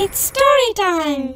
It's 0.00 0.24
story 0.28 0.66
time 0.80 1.26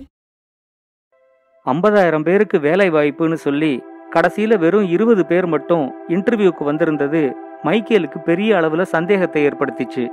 ஐம்பதாயிரம் 1.66 2.24
பேருக்கு 2.28 2.60
வேலை 2.66 2.86
வாய்ப்புன்னு 2.90 3.38
சொல்லி 3.44 3.70
கடைசியில 4.14 4.58
வெறும் 4.58 4.88
இருபது 4.88 5.22
பேர் 5.30 5.46
மட்டும் 5.46 5.84
இன்டர்வியூக்கு 6.08 6.64
வந்திருந்தது 6.64 7.22
மைக்கேலுக்கு 7.62 8.18
பெரிய 8.28 8.50
அளவுல 8.58 8.82
சந்தேகத்தை 8.82 9.42
ஏற்படுத்திச்சு. 9.48 10.04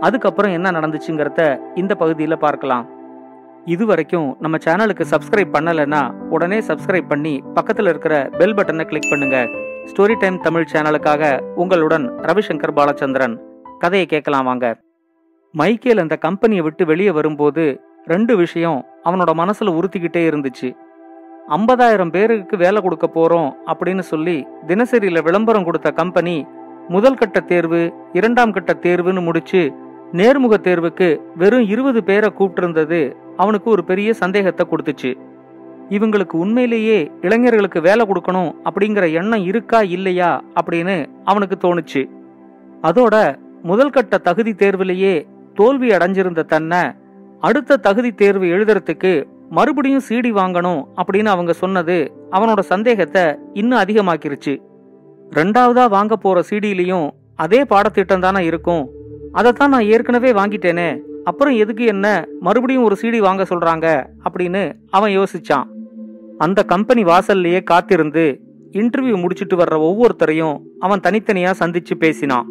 அதுக்கப்புறம் 0.00 0.52
என்ன 0.52 0.70
நடந்துச்சுங்கிறத 0.70 1.60
இந்த 1.74 1.94
பகுதியில் 1.94 2.42
பார்க்கலாம். 2.46 2.84
இது 3.64 3.86
வரைக்கும் 3.86 4.28
நம்ம 4.44 4.58
சேனலுக்கு 4.66 5.06
சப்ஸ்கிரைப் 5.14 5.56
பண்ணலைன்னா 5.56 6.02
உடனே 6.34 6.60
சப்ஸ்கிரைப் 6.60 7.10
பண்ணி 7.14 7.34
பக்கத்தில் 7.54 7.86
இருக்கிற 7.86 8.28
பெல் 8.38 8.54
பட்டனை 8.54 8.86
கிளிக் 8.92 9.10
பண்ணுங்க. 9.14 9.38
ஸ்டோரி 9.90 10.16
டைம் 10.18 10.44
தமிழ் 10.48 10.70
சேனலுக்காக 10.74 11.32
உங்களுடன் 11.54 12.06
ரவிசங்கர் 12.28 12.78
பாலச்சந்திரன். 12.80 13.36
கதையை 13.78 14.06
கேட்கலாம் 14.06 14.44
வாங்க. 14.44 14.66
மைக்கேல் 15.52 15.98
அந்த 15.98 16.16
கம்பெனியை 16.16 16.62
விட்டு 16.62 16.86
வெளியே 16.86 17.10
வரும்போது 17.10 17.80
ரெண்டு 18.04 18.36
விஷயம் 18.36 18.86
அவனோட 19.04 19.30
மனசுல 19.40 19.72
உறுத்திக்கிட்டே 19.78 20.22
இருந்துச்சு. 20.30 20.68
ஐம்பதாயிரம் 21.48 22.10
பேருக்கு 22.10 22.56
வேலை 22.56 22.82
கொடுக்க 22.82 23.10
போறோம் 23.14 23.50
அப்படின்னு 23.66 23.98
சொல்லி 23.98 24.46
தினசரியில 24.66 25.22
விளம்பரம் 25.22 25.64
கொடுத்த 25.64 25.90
கம்பெனி 25.90 26.46
முதல் 26.88 27.14
கட்ட 27.14 27.40
தேர்வு 27.40 27.92
இரண்டாம் 28.12 28.52
கட்ட 28.52 28.72
தேர்வுன்னு 28.82 29.22
முடிச்சு 29.22 29.72
நேர்முக 30.12 30.54
தேர்வுக்கு 30.62 31.20
வெறும் 31.36 31.66
இருபது 31.66 32.04
பேரை 32.04 32.32
கூப்பிட்டிருந்தது 32.38 33.16
அவனுக்கு 33.36 33.70
ஒரு 33.70 33.84
பெரிய 33.84 34.12
சந்தேகத்தை 34.12 34.66
கொடுத்துச்சு. 34.66 35.18
இவங்களுக்கு 35.88 36.32
உண்மையிலேயே 36.32 37.10
இளைஞர்களுக்கு 37.20 37.80
வேலை 37.80 38.06
கொடுக்கணும் 38.06 38.50
அப்படிங்கிற 38.64 39.12
எண்ணம் 39.12 39.44
இருக்கா 39.44 39.82
இல்லையா 39.82 40.42
அப்படின்னு 40.60 41.06
அவனுக்கு 41.24 41.58
தோணுச்சு. 41.58 42.08
அதோட 42.82 43.38
முதல் 43.62 43.90
கட்ட 43.90 44.18
தகுதி 44.18 44.52
தேர்விலேயே 44.52 45.28
தோல்வி 45.54 45.88
அடைஞ்சிருந்த 45.88 46.42
தன்னை 46.42 46.82
அடுத்த 47.40 47.76
தகுதி 47.76 48.12
தேர்வு 48.12 48.44
எழுதுறதுக்கு 48.44 49.24
மறுபடியும் 49.50 50.06
சிடி 50.08 50.32
வாங்கணும் 50.32 50.84
அப்படின்னு 50.96 51.24
அவங்க 51.24 51.52
சொன்னது 51.52 52.12
அவனோட 52.30 52.60
சந்தேகத்தை 52.60 53.36
இன்னும் 53.52 53.78
அதிகமாக்கிருச்சு. 53.78 54.60
ரெண்டாவதா 55.30 55.88
வாங்க 55.88 56.16
போற 56.16 56.42
சிடிலையும் 56.50 57.10
அதே 57.34 57.64
பாடத்திட்டம் 57.64 58.20
தானே 58.20 58.44
இருக்கும். 58.44 58.90
அதைத்தான் 59.32 59.70
நான் 59.70 59.84
ஏற்கனவே 59.84 60.32
வாங்கிட்டேனே 60.32 61.00
அப்புறம் 61.24 61.54
எதுக்கு 61.54 61.84
என்ன 61.84 62.26
மறுபடியும் 62.40 62.82
ஒரு 62.82 62.96
சீடி 63.02 63.18
வாங்க 63.18 63.42
சொல்றாங்க 63.42 64.06
அப்படின்னு 64.24 64.72
அவன் 64.90 65.18
யோசிச்சான். 65.18 65.64
அந்த 66.38 66.62
கம்பெனி 66.64 67.04
வாசல்லையே 67.04 67.62
காத்திருந்து 67.62 68.40
இன்டர்வியூ 68.72 69.20
முடிச்சிட்டு 69.20 69.56
வர்ற 69.56 69.76
ஒவ்வொருத்தரையும் 69.88 70.58
அவன் 70.78 71.00
தனித்தனியா 71.00 71.52
சந்திச்சு 71.58 71.94
பேசினான். 71.98 72.46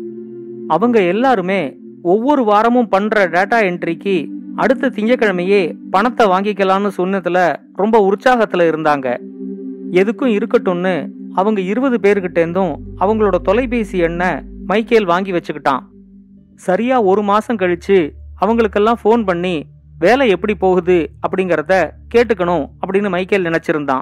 அவங்க 0.68 1.02
எல்லாருமே 1.02 1.79
ஒவ்வொரு 2.02 2.44
வாரமும் 2.44 2.88
பண்ற 2.88 3.28
டேட்டா 3.28 3.64
என்ட்ரிக்கு 3.64 4.28
அடுத்த 4.56 4.90
திங்கக்கிழமையே 4.90 5.76
பணத்தை 5.92 6.28
வாங்கிக்கலாம்னு 6.28 6.90
சொன்னதுல 6.98 7.56
ரொம்ப 7.74 8.12
உற்சாகத்துல 8.12 8.64
இருந்தாங்க. 8.64 9.18
எதுக்கும் 9.92 10.40
இருக்கட்டும்னு 10.40 11.10
அவங்க 11.34 11.62
இருபது 11.62 12.00
பேர்கிட்ட 12.02 12.38
இருந்தும் 12.38 12.82
அவங்களோட 13.00 13.36
தொலைபேசி 13.36 13.98
எண்ணை 13.98 14.28
மைக்கேல் 14.66 15.06
வாங்கி 15.06 15.32
வச்சுக்கிட்டான். 15.32 15.80
சரியா 16.56 17.02
ஒரு 17.02 17.22
மாசம் 17.22 17.56
கழிச்சு 17.56 18.12
அவங்களுக்கெல்லாம் 18.36 19.00
ஃபோன் 19.04 19.26
பண்ணி 19.26 19.66
வேலை 20.00 20.30
எப்படி 20.30 20.56
போகுது? 20.56 21.10
அப்படிங்கறத 21.28 21.90
கேட்டுக்கணும் 22.16 22.68
அப்படின்னு 22.88 23.10
மைக்கேல் 23.10 23.44
நினைச்சிருந்தான். 23.44 24.02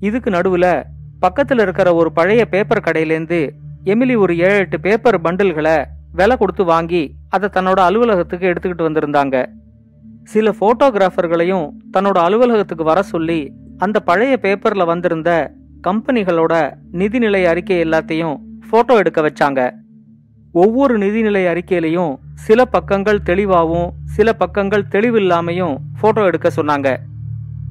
இதுக்கு 0.00 0.30
நடுவுல 0.30 0.82
பக்கத்துல 1.22 1.60
இருக்கிற 1.60 1.94
ஒரு 1.94 2.12
பழைய 2.12 2.46
பேப்பர் 2.46 2.84
கடையிலேருந்து 2.84 3.50
எமிலி 3.84 4.16
ஒரு 4.16 4.38
ஏழு 4.38 4.54
எட்டு 4.54 4.80
பேப்பர் 4.80 5.20
பண்டில்களை 5.20 5.84
விலை 6.14 6.36
கொடுத்து 6.36 6.64
வாங்கி 6.64 7.02
அதை 7.28 7.48
தன்னோட 7.52 7.80
அலுவலகத்துக்கு 7.86 8.46
எடுத்துக்கிட்டு 8.46 8.86
வந்திருந்தாங்க. 8.88 9.36
சில 10.24 10.50
போட்டோகிராஃபர்களையும் 10.60 11.70
தன்னோட 11.92 12.18
அலுவலகத்துக்கு 12.26 12.84
வர 12.84 13.02
சொல்லி 13.02 13.52
அந்த 13.78 14.00
பழைய 14.00 14.38
பேப்பர்ல 14.42 14.84
வந்திருந்த 14.86 15.52
கம்பெனிகளோட 15.86 16.52
நிதிநிலை 16.92 17.44
அறிக்கை 17.44 17.82
எல்லாத்தையும் 17.84 18.36
போட்டோ 18.70 18.94
எடுக்க 18.96 19.20
வச்சாங்க. 19.20 19.70
ஒவ்வொரு 20.52 20.98
நிதிநிலை 20.98 21.42
அறிக்கையிலையும் 21.52 22.16
சில 22.34 22.64
பக்கங்கள் 22.64 23.22
தெளிவாகவும் 23.22 23.90
சில 24.04 24.32
பக்கங்கள் 24.32 24.84
தெளிவில்லாமையும் 24.90 25.76
போட்டோ 26.00 26.24
எடுக்க 26.24 26.50
சொன்னாங்க. 26.56 26.96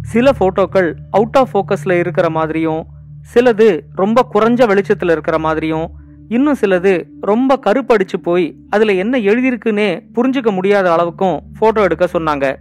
சில 0.01 0.31
போட்டோக்கள் 0.39 0.93
அவுட் 1.11 1.37
ஆஃப் 1.37 1.51
ஃபோக்கஸில் 1.53 1.99
இருக்கிற 1.99 2.29
மாதிரியும் 2.29 2.81
சிலது 3.33 3.81
ரொம்ப 3.95 4.27
குறைஞ்ச 4.33 4.67
வெளிச்சத்தில் 4.67 5.09
இருக்கிற 5.09 5.39
மாதிரியும் 5.39 5.87
இன்னும் 6.29 6.57
சிலது 6.61 7.03
ரொம்ப 7.21 7.59
கருப்படிச்சு 7.65 8.17
போய் 8.21 8.55
அதுல 8.69 8.93
என்ன 8.93 9.17
எழுதியிருக்குன்னே 9.17 9.99
புரிஞ்சுக்க 10.13 10.51
முடியாத 10.51 10.95
அளவுக்கும் 10.95 11.39
போட்டோ 11.59 11.83
எடுக்க 11.83 12.05
சொன்னாங்க. 12.13 12.55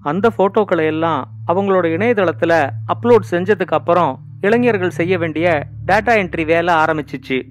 அந்த 0.00 0.30
போட்டோக்களை 0.38 0.84
எல்லாம் 0.84 1.28
அவங்களோட 1.46 1.86
இணையதளத்துல 1.96 2.70
அப்லோட் 2.94 3.30
செஞ்சதுக்கு 3.30 3.76
அப்புறம் 3.78 4.18
இளைஞர்கள் 4.40 4.90
செய்ய 4.90 5.18
வேண்டிய 5.18 5.66
டேட்டா 5.86 6.12
என்ட்ரி 6.22 6.44
வேலை 6.44 6.74
ஆரம்பிச்சிச்சு. 6.74 7.42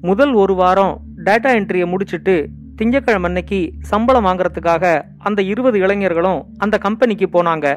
முதல் 0.00 0.32
ஒரு 0.32 0.54
வாரம் 0.54 1.00
டேட்டா 1.24 1.50
என்ட்ரியை 1.58 1.86
முடிச்சுட்டு 1.92 2.46
திங்கக்கிழமை 2.76 3.24
அன்னைக்கு 3.24 3.72
சம்பளம் 3.80 4.24
வாங்குறதுக்காக 4.24 5.02
அந்த 5.18 5.42
இருபது 5.42 5.78
இளைஞர்களும் 5.78 6.46
அந்த 6.58 6.78
கம்பெனிக்கு 6.78 7.28
போனாங்க. 7.32 7.76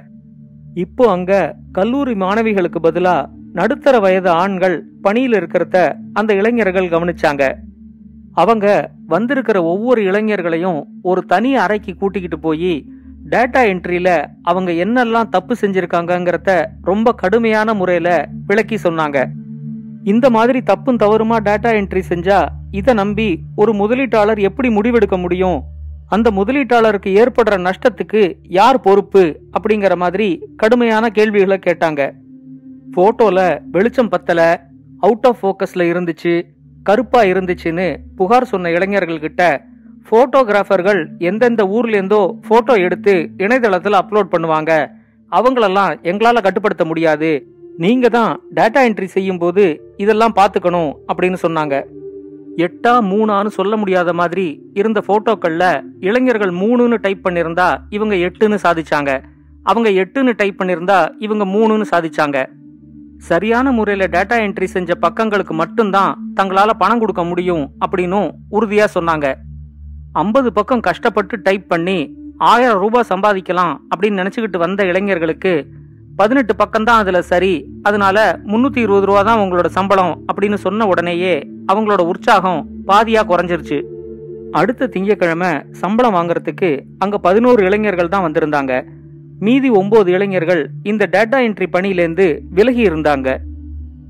இப்போ 0.73 1.11
அங்க 1.11 1.55
கல்லூரி 1.71 2.13
மாணவிகளுக்கு 2.13 2.79
பதிலா 2.83 3.29
நடுத்தர 3.59 3.99
வயது 3.99 4.29
ஆண்கள் 4.29 4.75
பணியில் 5.01 5.33
இருக்கிறத 5.33 5.77
அந்த 6.13 6.33
இளைஞர்கள் 6.33 6.89
கவனிச்சாங்க. 6.89 7.43
அவங்க 8.33 8.65
வந்திருக்கிற 9.07 9.63
ஒவ்வொரு 9.63 10.01
இளைஞர்களையும் 10.01 10.79
ஒரு 11.01 11.21
தனி 11.25 11.55
அறைக்கு 11.55 11.95
கூட்டிக்கிட்டு 11.95 12.39
போய் 12.39 12.85
டேட்டா 13.29 13.61
என்ட்ரியில 13.71 14.09
அவங்க 14.43 14.71
என்னெல்லாம் 14.71 15.29
தப்பு 15.29 15.55
செஞ்சிருக்காங்கிறத 15.61 16.65
ரொம்ப 16.81 17.13
கடுமையான 17.13 17.73
முறையில 17.73 18.27
விளக்கி 18.47 18.77
சொன்னாங்க. 18.83 19.25
இந்த 20.03 20.29
மாதிரி 20.29 20.61
தப்பும் 20.61 20.97
தவறுமா 20.97 21.37
டேட்டா 21.47 21.71
என்ட்ரி 21.79 22.03
செஞ்சா 22.09 22.39
இதை 22.71 22.93
நம்பி 22.93 23.39
ஒரு 23.55 23.73
முதலீட்டாளர் 23.73 24.39
எப்படி 24.39 24.69
முடிவெடுக்க 24.69 25.17
முடியும்? 25.17 25.59
அந்த 26.07 26.31
முதலீட்டாளருக்கு 26.31 27.11
ஏற்படுற 27.21 27.57
நஷ்டத்துக்கு 27.57 28.21
யார் 28.43 28.79
பொறுப்பு? 28.79 29.23
அப்படிங்கிற 29.57 29.95
மாதிரி 29.95 30.29
கடுமையான 30.55 31.09
கேள்விகளை 31.09 31.59
கேட்டாங்க. 31.65 32.11
போட்டோல 32.95 33.39
வெளிச்சம் 33.71 34.09
பத்தல 34.09 34.41
அவுட் 34.99 35.25
ஆஃப் 35.25 35.39
ஃபோக்கஸ்ல 35.41 35.83
இருந்துச்சு 35.91 36.33
கருப்பா 36.83 37.21
இருந்துச்சுன்னு 37.23 37.97
புகார் 38.15 38.51
சொன்ன 38.51 38.69
இளைஞர்கள்கிட்ட 38.69 39.43
போட்டோகிராஃபர்கள் 40.11 41.01
எந்தெந்த 41.19 41.63
ஊர்லேருந்தோ 41.63 42.21
போட்டோ 42.47 42.73
எடுத்து 42.75 43.13
இணையதளத்தில் 43.37 43.93
அப்லோட் 43.93 44.31
பண்ணுவாங்க. 44.31 44.71
அவங்களெல்லாம் 45.31 46.01
எங்களால் 46.01 46.41
கட்டுப்படுத்த 46.41 46.85
முடியாது. 46.85 47.29
நீங்க 47.77 48.09
தான் 48.09 48.31
டேட்டா 48.55 48.79
என்ட்ரி 48.87 49.03
செய்யும் 49.03 49.37
போது 49.37 49.65
இதெல்லாம் 49.97 50.35
பார்த்துக்கணும் 50.39 50.91
அப்படின்னு 51.07 51.37
சொன்னாங்க. 51.47 51.75
எட்டா 52.57 52.93
மூணான்னு 53.11 53.47
சொல்ல 53.47 53.75
முடியாத 53.75 54.13
மாதிரி 54.13 54.47
இருந்த 54.73 55.03
போட்டோக்கள்ல 55.07 55.65
இளைஞர்கள் 55.99 56.53
மூணுன்னு 56.53 56.95
டைப் 56.95 57.27
பண்ணிருந்தா 57.27 57.77
இவங்க 57.89 58.15
எட்டுன்னு 58.15 58.57
சாதிச்சாங்க. 58.63 59.11
அவங்க 59.63 59.89
எட்டுன்னு 59.89 60.33
டைப் 60.35 60.61
பண்ணிருந்தா 60.61 60.99
இவங்க 61.19 61.45
மூணுன்னு 61.45 61.85
சாதிச்சாங்க. 61.91 62.37
சரியான 63.27 63.71
முறையில 63.71 64.07
டேட்டா 64.07 64.35
என்ட்ரி 64.45 64.63
செஞ்ச 64.63 64.95
பக்கங்களுக்கு 65.01 65.53
மட்டும்தான் 65.53 66.11
தங்களால 66.35 66.69
பணம் 66.77 66.99
கொடுக்க 66.99 67.23
முடியும் 67.23 67.65
அப்படின்னும் 67.85 68.29
உறுதியா 68.51 68.85
சொன்னாங்க. 68.95 69.27
ஐம்பது 70.13 70.53
பக்கம் 70.53 70.79
கஷ்டப்பட்டு 70.79 71.41
டைப் 71.41 71.67
பண்ணி 71.67 71.97
ஆயிரம் 72.37 72.77
ரூபாய் 72.77 73.09
சம்பாதிக்கலாம் 73.09 73.73
அப்படின்னு 73.91 74.21
நினைச்சுக்கிட்டு 74.21 74.57
வந்த 74.57 74.85
இளைஞர்களுக்கு 74.85 75.53
பதினெட்டு 76.15 76.55
பக்கம் 76.55 76.83
தான் 76.83 76.97
அதுல 76.97 77.21
சரி 77.21 77.53
அதனால 77.83 78.39
முன்னூத்தி 78.51 78.77
இருபது 78.77 79.05
ரூபா 79.05 79.21
தான் 79.21 79.39
உங்களோட 79.39 79.65
சம்பளம் 79.65 80.25
அப்படின்னு 80.31 80.57
சொன்ன 80.65 80.87
உடனேயே 80.87 81.35
அவங்களோட 81.71 82.01
உற்சாகம் 82.11 82.61
பாதியா 82.87 83.21
குறைஞ்சிருச்சு. 83.31 83.79
அடுத்த 84.51 84.87
திங்கக்கிழமை 84.87 85.51
சம்பளம் 85.71 86.15
வாங்குறதுக்கு 86.15 86.69
அங்க 86.99 87.17
பதினோரு 87.17 87.63
இளைஞர்கள் 87.63 88.09
தான் 88.09 88.25
வந்திருந்தாங்க. 88.27 88.73
மீதி 89.41 89.69
ஒன்பது 89.69 90.11
இளைஞர்கள் 90.11 90.69
இந்த 90.83 91.09
டேட்டா 91.11 91.37
என்ட்ரி 91.45 91.67
பணியிலேருந்து 91.71 92.39
விலகி 92.49 92.89
இருந்தாங்க 92.89 93.37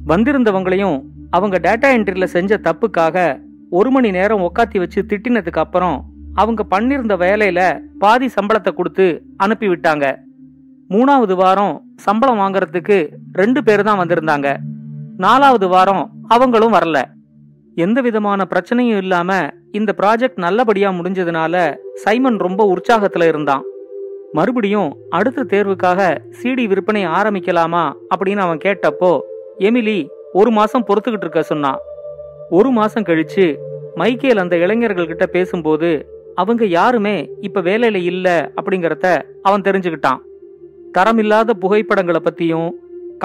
வந்திருந்தவங்களையும் 0.05 0.97
அவங்க 1.29 1.57
டேட்டா 1.57 1.89
என்ட்ரியில் 1.95 2.33
செஞ்ச 2.35 2.57
தப்புக்காக 2.57 3.17
ஒரு 3.69 3.91
மணி 3.91 4.11
நேரம் 4.11 4.43
உக்காத்தி 4.47 4.77
வச்சு 4.77 5.01
திட்டினதுக்கு 5.01 5.61
அப்புறம் 5.65 5.97
அவங்க 6.35 6.65
பண்ணிருந்த 6.71 7.13
வேலையில 7.25 7.59
பாதி 7.99 8.27
சம்பளத்தை 8.27 8.73
கொடுத்து 8.73 9.23
அனுப்பிவிட்டாங்க. 9.43 10.05
மூணாவது 10.89 11.35
வாரம் 11.35 11.73
சம்பளம் 11.95 12.39
வாங்குறதுக்கு 12.39 12.97
ரெண்டு 13.33 13.63
பேர் 13.63 13.83
தான் 13.83 14.01
வந்திருந்தாங்க. 14.01 14.57
நாலாவது 15.17 15.67
வாரம் 15.67 16.03
அவங்களும் 16.27 16.73
வரல. 16.73 16.97
எந்த 17.75 18.01
விதமான 18.01 18.47
பிரச்சனையும் 18.49 19.01
இல்லாம 19.03 19.49
இந்த 19.71 19.95
ப்ராஜெக்ட் 19.97 20.39
நல்லபடியா 20.45 20.91
முடிஞ்சதுனால 20.91 21.55
சைமன் 21.93 22.37
ரொம்ப 22.37 22.75
உற்சாகத்துல 22.75 23.27
இருந்தான். 23.27 23.63
மறுபடியும் 24.33 24.89
அடுத்த 25.09 25.43
தேர்வுக்காக 25.43 26.01
சிடி 26.39 26.67
விற்பனை 26.67 27.05
ஆரம்பிக்கலாமா 27.07 27.83
அப்படின்னு 28.15 28.43
அவன் 28.45 28.63
கேட்டப்போ 28.65 29.11
எமிலி 29.57 30.07
ஒரு 30.33 30.51
மாசம் 30.51 30.85
பொறுத்துக்கிட்டு 30.87 31.25
இருக்க 31.27 31.41
சொன்னான். 31.43 31.79
ஒரு 32.49 32.71
மாசம் 32.71 33.03
கழிச்சு 33.03 33.45
மைக்கேல் 33.95 34.37
அந்த 34.37 34.55
இளைஞர்கள் 34.57 35.07
கிட்ட 35.07 35.25
பேசும்போது 35.25 35.89
அவங்க 36.35 36.65
யாருமே 36.65 37.15
இப்ப 37.39 37.61
வேலையில 37.61 37.95
இல்ல 37.95 38.27
அப்படிங்கறத 38.55 39.07
அவன் 39.41 39.61
தெரிஞ்சுக்கிட்டான். 39.61 40.19
தரமில்லாத 40.97 41.53
புகைப்படங்களை 41.53 42.21
பத்தியும் 42.23 42.69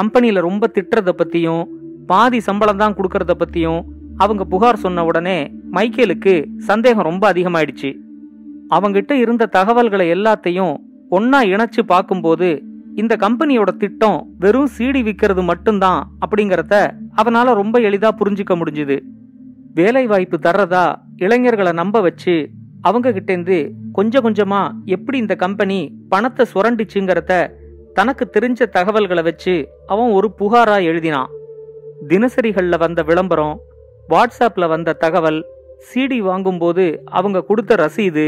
கம்பெனியில 0.00 0.40
ரொம்ப 0.40 0.70
திட்டுறத 0.74 1.12
பத்தியும் 1.18 1.62
பாதி 2.06 2.40
சம்பளம் 2.40 2.76
தான் 2.76 2.96
கொடுக்கறத 2.96 3.34
பத்தியும் 3.38 3.82
அவங்க 4.16 4.42
புகார் 4.44 4.76
சொன்ன 4.76 5.04
உடனே 5.04 5.38
மைக்கேலுக்கு 5.72 6.34
சந்தேகம் 6.56 7.08
ரொம்ப 7.10 7.32
அதிகமாயிடுச்சு. 7.32 7.92
அவங்கிட்ட 8.74 9.12
இருந்த 9.12 9.46
தகவல்களை 9.46 10.06
எல்லாத்தையும் 10.12 10.74
ஒன்னா 11.14 11.38
இணைச்சு 11.52 11.82
பார்க்கும்போது 11.86 12.48
இந்த 12.96 13.14
கம்பெனியோட 13.16 13.70
திட்டம் 13.76 14.18
வெறும் 14.38 14.68
சீடி 14.78 15.00
விற்கிறது 15.06 15.42
மட்டும்தான் 15.42 16.00
அப்படிங்கறத 16.24 16.74
அவனால 17.22 17.54
ரொம்ப 17.54 17.76
எளிதா 17.80 18.10
புரிஞ்சுக்க 18.20 18.52
முடிஞ்சுது. 18.60 18.96
வேலை 19.74 20.04
வாய்ப்பு 20.06 20.36
தர்றதா 20.42 20.84
இளைஞர்களை 21.16 21.72
நம்ப 21.72 22.00
வச்சு 22.00 22.34
அவங்க 22.80 23.12
கிட்டேந்து 23.12 23.56
கொஞ்சம் 23.92 24.24
கொஞ்சமா 24.24 24.62
எப்படி 24.84 25.18
இந்த 25.18 25.34
கம்பெனி 25.34 25.78
பணத்தை 26.08 26.44
சுரண்டிச்சுங்கிறத 26.54 27.32
தனக்கு 27.94 28.24
தெரிஞ்ச 28.36 28.62
தகவல்களை 28.68 29.22
வச்சு 29.22 29.54
அவன் 29.86 30.10
ஒரு 30.10 30.30
புகாரா 30.38 30.78
எழுதினான். 30.90 31.30
தினசரிகள்ல 32.08 32.78
வந்த 32.78 33.02
விளம்பரம் 33.02 33.60
வாட்ஸ்அப்பில் 34.08 34.68
வந்த 34.68 34.96
தகவல் 35.04 35.40
சிடி 35.88 36.18
வாங்கும்போது 36.18 36.86
அவங்க 37.04 37.42
கொடுத்த 37.42 37.74
ரசீது 37.74 38.26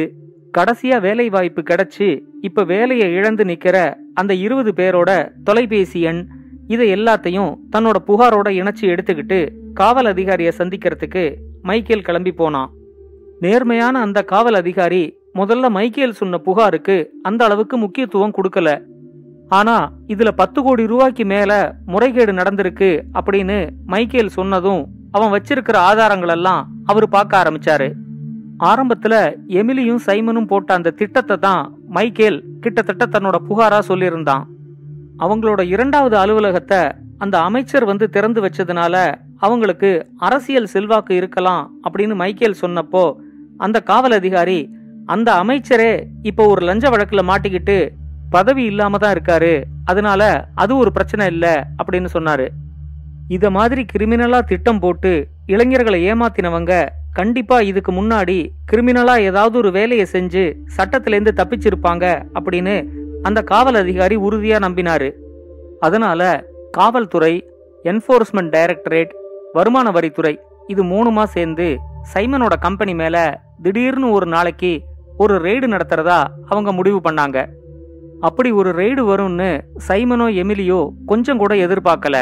கடைசியா 0.58 1.00
வேலை 1.00 1.28
வாய்ப்பு 1.28 1.62
கிடைச்சு 1.62 2.22
இப்ப 2.40 2.62
வேலையை 2.62 3.12
இழந்து 3.12 3.44
நிக்கிற 3.44 3.94
அந்த 4.14 4.34
இருபது 4.34 4.72
பேரோட 4.76 5.32
தொலைபேசி 5.44 6.00
எண் 6.00 6.28
இதை 6.66 6.92
எல்லாத்தையும் 6.94 7.56
தன்னோட 7.76 7.96
புகாரோட 8.06 8.48
இணைச்சு 8.60 8.80
எடுத்துக்கிட்டு 8.80 9.50
காவல் 9.74 10.04
அதிகாரியை 10.04 10.52
சந்திக்கிறதுக்கு 10.58 11.34
மைக்கேல் 11.62 12.02
கிளம்பி 12.02 12.32
போனான். 12.32 12.70
நேர்மையான 13.40 14.00
அந்த 14.00 14.22
காவல் 14.22 14.54
அதிகாரி 14.54 15.18
முதல்ல 15.34 15.68
மைக்கேல் 15.68 16.12
சொன்ன 16.12 16.38
புகாருக்கு 16.38 17.10
அந்த 17.22 17.44
அளவுக்கு 17.44 17.76
முக்கியத்துவம் 17.76 18.34
கொடுக்கல. 18.36 18.82
ஆனா 19.48 19.92
இதுல 20.06 20.30
பத்து 20.30 20.62
கோடி 20.62 20.86
ரூபாய்க்கு 20.86 21.24
மேல 21.24 21.74
முறைகேடு 21.86 22.32
நடந்திருக்கு 22.32 23.02
அப்படின்னு 23.14 23.68
மைக்கேல் 23.86 24.36
சொன்னதும் 24.38 24.86
அவன் 25.10 25.32
வச்சிருக்கிற 25.32 25.74
ஆதாரங்கள் 25.74 26.28
எல்லாம் 26.28 26.68
அவர் 26.84 27.08
பார்க்க 27.08 27.42
ஆரம்பிச்சாரு. 27.42 27.92
ஆரம்பத்துல 28.58 29.36
எமிலியும் 29.48 30.04
சைமனும் 30.06 30.46
போட்ட 30.46 30.74
அந்த 30.74 30.90
திட்டத்தை 30.90 31.36
தான் 31.36 31.78
மைக்கேல் 31.88 32.44
கிட்டத்தட்ட 32.60 33.06
தன்னோட 33.06 33.36
புகாரா 33.48 33.78
சொல்லியிருந்தான். 33.88 34.44
அவங்களோட 35.18 35.62
இரண்டாவது 35.62 36.16
அலுவலகத்தை 36.16 36.90
அந்த 37.18 37.40
அமைச்சர் 37.40 37.84
வந்து 37.84 38.10
திறந்து 38.10 38.40
வச்சதுனால 38.40 39.14
அவங்களுக்கு 39.38 40.06
அரசியல் 40.18 40.66
செல்வாக்கு 40.66 41.16
இருக்கலாம் 41.16 41.78
அப்படின்னு 41.84 42.14
மைக்கேல் 42.14 42.60
சொன்னப்போ 42.60 43.16
அந்த 43.56 43.80
காவல் 43.80 44.12
அதிகாரி 44.12 44.70
அந்த 45.06 45.32
அமைச்சரே 45.32 46.06
இப்போ 46.22 46.46
ஒரு 46.46 46.66
லஞ்ச 46.66 46.90
வழக்குல 46.90 47.22
மாட்டிக்கிட்டு 47.22 47.88
பதவி 48.30 48.64
இல்லாம 48.64 48.98
தான் 48.98 49.14
இருக்காரு 49.16 49.64
அதனால 49.84 50.48
அது 50.54 50.76
ஒரு 50.76 50.92
பிரச்சனை 50.92 51.26
இல்லை 51.26 51.52
அப்படின்னு 51.52 52.06
சொன்னாரு. 52.12 52.48
இத 53.28 53.50
மாதிரி 53.50 53.84
கிரிமினலா 53.92 54.40
திட்டம் 54.40 54.78
போட்டு 54.78 55.28
இளைஞர்களை 55.46 56.12
ஏமாத்தினவங்க 56.12 56.88
கண்டிப்பா 57.18 57.56
இதுக்கு 57.70 57.92
முன்னாடி 57.92 58.38
கிரிமினலா 58.70 59.14
ஏதாவது 59.28 59.56
ஒரு 59.58 59.70
வேலையை 59.76 60.06
செஞ்சு 60.12 60.42
சட்டத்திலேருந்து 60.76 61.32
தப்பிச்சிருப்பாங்க 61.40 62.04
அப்படின்னு 62.38 62.74
அந்த 63.22 63.40
காவல் 63.50 63.78
அதிகாரி 63.82 64.16
உறுதியா 64.16 64.58
நம்பினாரு. 64.64 65.08
அதனால 65.80 66.20
காவல்துறை 66.70 67.34
என்ஃபோர்ஸ்மெண்ட் 67.84 68.52
டைரக்டரேட் 68.56 69.12
வருமான 69.52 69.90
வரித்துறை 69.90 70.34
இது 70.66 70.82
மூணுமா 70.84 71.24
சேர்ந்து 71.34 71.66
சைமனோட 72.14 72.54
கம்பெனி 72.66 72.94
மேல 72.94 73.16
திடீர்னு 73.62 74.10
ஒரு 74.10 74.26
நாளைக்கு 74.26 74.72
ஒரு 75.16 75.34
ரெய்டு 75.46 75.66
நடத்துறதா 75.74 76.20
அவங்க 76.52 76.70
முடிவு 76.72 77.00
பண்ணாங்க. 77.04 77.38
அப்படி 78.20 78.50
ஒரு 78.60 78.70
ரெய்டு 78.80 79.02
வரும்னு 79.10 79.50
சைமனோ 79.88 80.26
எமிலியோ 80.42 80.80
கொஞ்சம் 81.06 81.40
கூட 81.42 81.54
எதிர்பார்க்கல. 81.66 82.16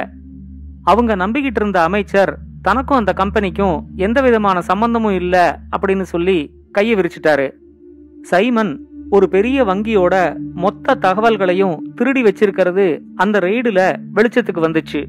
அவங்க 0.85 1.13
நம்பிக்கிட்டு 1.17 1.61
இருந்த 1.63 1.79
அமைச்சர் 1.83 2.33
தனக்கும் 2.67 2.99
அந்த 2.99 3.13
கம்பெனிக்கும் 3.13 3.77
எந்த 3.97 4.19
விதமான 4.23 4.59
சம்பந்தமும் 4.61 5.15
இல்ல 5.15 5.37
அப்படின்னு 5.77 6.05
சொல்லி 6.13 6.37
கையை 6.73 6.95
விரிச்சிட்டாரு. 6.97 7.47
சைமன் 8.23 8.73
ஒரு 9.11 9.29
பெரிய 9.29 9.65
வங்கியோட 9.65 10.15
மொத்த 10.55 10.95
தகவல்களையும் 10.95 11.77
திருடி 11.95 12.23
வச்சிருக்கிறது 12.23 12.87
அந்த 13.15 13.39
ரெய்டுல 13.39 13.81
வெளிச்சத்துக்கு 14.15 14.63
வந்துச்சு. 14.67 15.01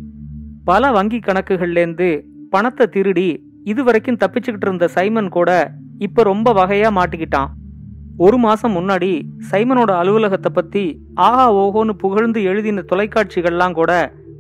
பல 0.63 0.92
வங்கி 0.92 1.19
கணக்குகள்லேருந்து 1.19 2.10
பணத்தை 2.50 2.88
திருடி 2.88 3.30
இதுவரைக்கும் 3.63 4.19
தப்பிச்சுக்கிட்டு 4.25 4.68
இருந்த 4.68 4.88
சைமன் 4.88 5.30
கூட 5.30 5.72
இப்ப 6.00 6.24
ரொம்ப 6.24 6.54
வகையா 6.54 6.92
மாட்டிக்கிட்டான். 7.00 7.50
ஒரு 8.18 8.38
மாசம் 8.38 8.75
முன்னாடி 8.75 9.13
சைமனோட 9.52 9.92
அலுவலகத்தை 10.02 10.52
பத்தி 10.54 10.86
ஆஹா 11.16 11.46
ஓஹோன்னு 11.56 11.96
புகழ்ந்து 12.04 12.44
எழுதின 12.44 12.84
தொலைக்காட்சிகள்லாம் 12.92 13.72
கூட 13.72 13.92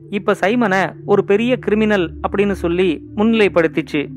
இப்ப 0.09 0.33
சைமனை 0.33 0.93
ஒரு 1.05 1.23
பெரிய 1.23 1.57
கிரிமினல் 1.57 2.13
அப்படின்னு 2.27 2.51
சொல்லி 2.51 3.07
முன்னிலைப்படுத்திச்சு. 3.15 4.09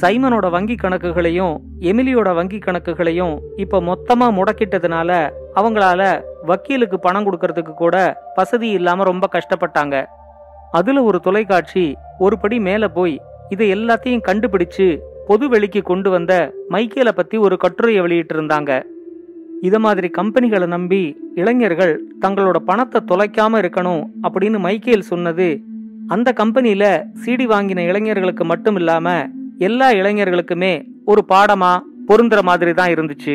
சைமனோட 0.00 0.50
வங்கி 0.50 0.74
கணக்குகளையும் 0.74 1.60
எமிலியோட 1.80 2.34
வங்கி 2.34 2.58
கணக்குகளையும் 2.58 3.38
இப்ப 3.56 3.80
மொத்தமா 3.80 4.26
முடக்கிட்டதுனால 4.38 5.30
அவங்களால 5.54 6.22
வக்கீலுக்கு 6.42 6.98
பணம் 6.98 7.26
கொடுக்கறதுக்கு 7.26 7.74
கூட 7.74 8.22
வசதி 8.34 8.68
இல்லாம 8.68 9.04
ரொம்ப 9.04 9.28
கஷ்டப்பட்டாங்க. 9.32 10.04
அதுல 10.70 11.02
ஒரு 11.02 11.20
தொலைக்காட்சி 11.20 11.96
ஒரு 12.18 12.38
படி 12.38 12.60
மேல 12.60 12.88
போய் 12.88 13.20
இதை 13.48 13.72
எல்லாத்தையும் 13.72 14.24
கண்டுபிடிச்சு 14.26 14.98
பொது 15.26 15.48
வெளிக்கு 15.48 15.82
கொண்டு 15.82 16.10
வந்த 16.10 16.52
மைக்கேலை 16.70 17.12
பத்தி 17.12 17.36
ஒரு 17.36 17.56
கட்டுரையை 17.56 18.02
வெளியிட்டு 18.02 18.36
இருந்தாங்க 18.36 18.82
இது 19.62 19.78
மாதிரி 19.84 20.08
கம்பெனிகளை 20.18 20.66
நம்பி 20.66 21.00
இளைஞர்கள் 21.34 21.92
தங்களோட 22.20 22.56
பணத்தை 22.56 23.00
தொலைக்காம 23.10 23.60
இருக்கணும் 23.62 24.02
அப்படின்னு 24.26 24.58
மைக்கேல் 24.66 25.08
சொன்னது. 25.10 25.48
அந்த 26.14 26.28
கம்பெனியில 26.40 26.84
சிடி 27.22 27.46
வாங்கின 27.52 27.84
இளைஞர்களுக்கு 27.90 28.44
மட்டும் 28.44 28.76
இல்லாம 28.76 29.16
எல்லா 29.58 29.88
இளைஞர்களுக்குமே 30.00 30.72
ஒரு 31.04 31.24
பாடமா 31.32 31.72
பொருந்துற 32.08 32.42
மாதிரி 32.42 32.74
தான் 32.74 32.92
இருந்துச்சு. 32.94 33.34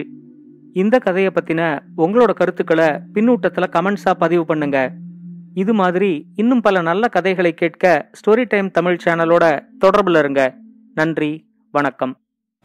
இந்த 0.81 0.95
கதையை 0.99 1.31
பத்தின 1.35 1.61
உங்களோட 1.97 2.31
கருத்துக்களை 2.39 2.89
பின்னூட்டத்துல 3.15 3.67
கமெண்ட்ஸா 3.75 4.13
பதிவு 4.23 4.45
பண்ணுங்க. 4.45 4.91
இது 5.53 5.73
மாதிரி 5.73 6.11
இன்னும் 6.35 6.61
பல 6.61 6.81
நல்ல 6.81 7.07
கதைகளை 7.07 7.53
கேட்க 7.53 8.11
ஸ்டோரி 8.19 8.45
டைம் 8.53 8.71
தமிழ் 8.71 9.01
சேனலோட 9.05 9.45
தொடர்புல 9.85 10.21
இருங்க. 10.25 10.43
நன்றி 10.93 11.31
வணக்கம். 11.71 12.15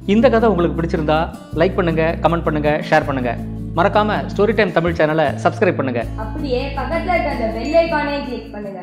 இந்த 0.00 0.26
கதை 0.31 0.49
உங்களுக்கு 0.50 0.76
பிடிச்சிருந்தா 0.78 1.20
லைக் 1.61 1.78
பண்ணுங்க 1.78 2.02
கமெண்ட் 2.25 2.44
பண்ணுங்க 2.49 2.72
ஷேர் 2.90 3.06
பண்ணுங்க. 3.06 3.30
மறக்காம 3.78 4.20
ஸ்டோரி 4.32 4.54
டைம் 4.58 4.76
தமிழ் 4.78 4.97
சேனலை 5.00 5.26
சப்ஸ்கிரைப் 5.44 5.78
பண்ணுங்க. 5.80 6.02
அப்படியே 6.25 6.62
பக்கத்துல 6.78 7.12
இருக்க 7.16 7.37
அந்த 7.37 7.49
பெல் 7.58 7.76
ஐகானையும் 7.82 8.26
கிளிக் 8.28 8.50
பண்ணுங்க. 8.56 8.80